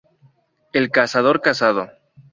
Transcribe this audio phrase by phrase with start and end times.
[0.73, 1.87] El cazador cazado